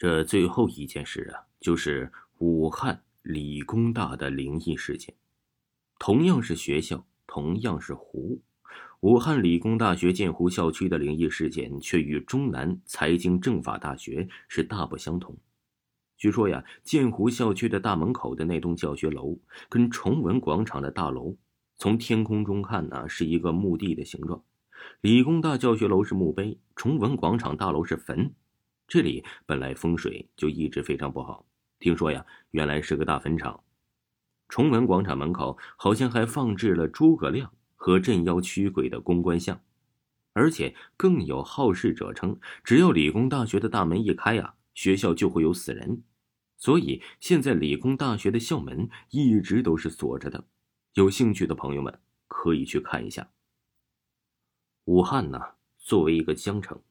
[0.00, 5.14] 这最后一件事啊，就是武汉理工大的灵异事件。
[5.98, 8.40] 同样是学校，同样是湖，
[9.00, 15.36] 武汉理工大学建湖校区的灵异事件却与中南财经政法大学是大不相同。
[16.16, 19.38] 据说呀，建湖校区的大门口的那栋教学楼，
[19.68, 21.36] 跟崇文广场的大楼，
[21.76, 24.42] 从天空中看呢，是一个墓地的形状。
[25.02, 28.32] 理工大教学楼是墓碑，崇文广场大楼是坟。
[28.90, 31.46] 这里本来风水就一直非常不好，
[31.78, 33.62] 听说呀，原来是个大坟场。
[34.48, 39.62] 崇文广场门口好像还放置了诸葛亮和镇妖驱鬼的公关像，
[40.32, 46.02] 而且更有好事者称，只要理工大学的大门一开呀，学校就会有死人。
[46.56, 50.48] 所以现在理工大学的校门一直都是锁着的。
[50.94, 51.96] 有兴趣的朋友们
[52.26, 53.30] 可以去看一下。
[54.86, 55.38] 武汉呢，
[55.78, 56.82] 作为一个江城。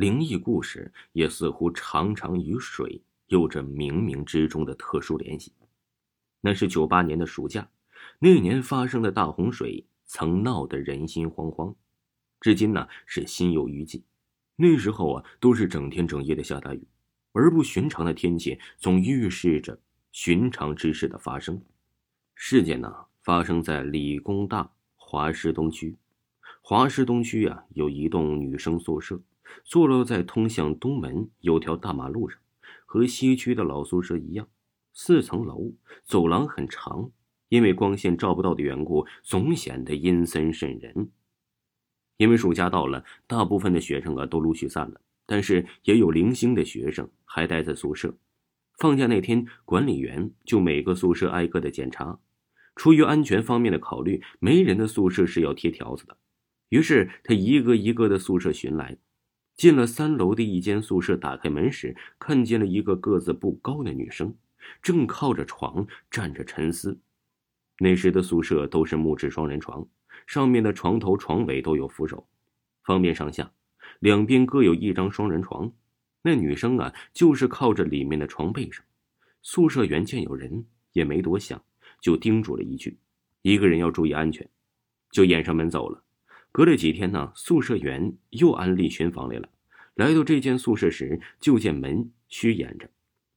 [0.00, 5.52] 灵异故事也似乎常常与水有着冥冥之中的特殊联系。
[6.40, 7.68] 那是九八年的暑假，
[8.18, 11.74] 那年发生的大洪水曾闹得人心惶惶，
[12.40, 14.02] 至今呢是心有余悸。
[14.56, 16.82] 那时候啊，都是整天整夜的下大雨，
[17.32, 19.78] 而不寻常的天气总预示着
[20.12, 21.60] 寻常之事的发生。
[22.34, 22.90] 事件呢
[23.22, 25.94] 发生在理工大华师东区，
[26.62, 29.20] 华师东区啊有一栋女生宿舍。
[29.64, 32.38] 坐落在通向东门有条大马路上，
[32.86, 34.48] 和西区的老宿舍一样，
[34.92, 35.72] 四层楼，
[36.04, 37.10] 走廊很长。
[37.48, 41.10] 因为光线照不到的缘故，总显得阴森渗人。
[42.16, 48.14] 因为暑假到了，大部分的学生啊都陆续散了，但是也有零星的学生还待在宿舍。
[48.78, 52.20] 放假那天，管理员就每个宿舍挨个的检查，
[52.76, 56.16] 出于安全方面的考虑，没人的宿舍是要贴条子的。
[56.68, 58.96] 于是他一个一个的宿舍巡来。
[59.60, 64.34] 进了三楼的一间宿舍，打开门时，看见了一个个子不高的女生，
[64.80, 66.98] 正靠着床站着沉思。
[67.78, 69.86] 那时的宿舍都是木质双人床，
[70.26, 72.26] 上面的床头、床尾都有扶手，
[72.84, 73.52] 方便上下。
[73.98, 75.70] 两边各有一张双人床，
[76.22, 78.82] 那女生啊，就是靠着里面的床背上。
[79.42, 80.64] 宿舍员见有人，
[80.94, 81.62] 也没多想，
[82.00, 82.96] 就叮嘱了一句
[83.42, 84.48] ：“一个人要注意安全。”
[85.12, 86.02] 就掩上门走了。
[86.52, 89.48] 隔了几天呢，宿舍员又安利巡房来了。
[89.94, 92.88] 来到这间宿舍时，就见门虚掩着，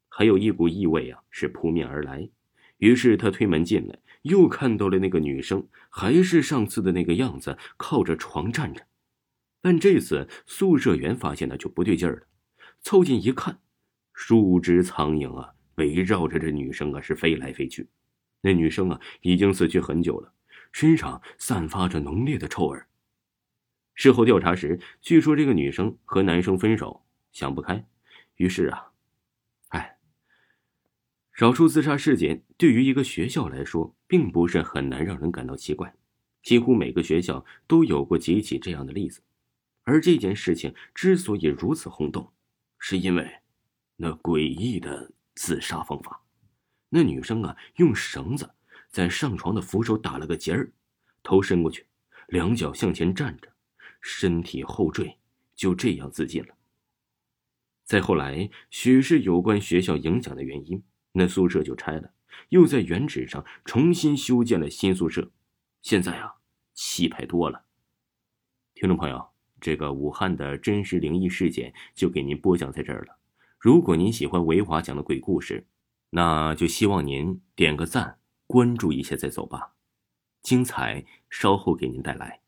[0.09, 2.29] 还有一股异味啊，是扑面而来。
[2.77, 8.85] 于是他推门进来，又看到了那个女生，还是上次的那个样子，靠着床站着。
[9.61, 12.27] 但这次宿舍员发现呢就不对劲儿了，
[12.81, 13.59] 凑近一看，
[14.13, 17.87] 数只苍蝇啊围绕着这女生啊是飞来飞去。
[18.41, 20.33] 那女生啊已经死去很久了，
[20.71, 22.79] 身上散发着浓烈的臭味。
[23.95, 27.85] 事后调查时，据说这个女生和男生分手，想不开，
[28.37, 28.91] 于是啊，
[29.69, 29.97] 哎，
[31.31, 35.95] 少数自杀事件对于一个学校来说，并不是很难让人感到奇怪，
[36.41, 39.21] 几乎每个学校都有过几起这样的例子。
[39.83, 42.33] 而这件事情之所以如此轰动，
[42.79, 43.31] 是因为
[43.95, 46.23] 那诡异的自杀方法。
[46.89, 48.55] 那女生啊，用绳子
[48.89, 50.71] 在上床的扶手打了个结儿，
[51.21, 51.85] 头伸过去，
[52.27, 53.52] 两脚向前站着。
[54.03, 55.17] 身体后坠，
[55.55, 56.57] 就这样自尽了。
[57.85, 60.83] 再后来，许是有关学校影响的原因，
[61.13, 62.11] 那宿舍就拆了，
[62.49, 65.31] 又在原址上重新修建了新宿舍。
[65.81, 66.35] 现在啊，
[66.73, 67.63] 气派多了。
[68.73, 69.29] 听众朋友，
[69.61, 73.17] 这个武汉的真实灵异事件就给您播讲在这儿了。
[73.57, 75.65] 如果您喜欢维华讲的鬼故事，
[76.09, 79.75] 那就希望您点个赞，关注一下再走吧。
[80.41, 82.42] 精彩稍后给您带来。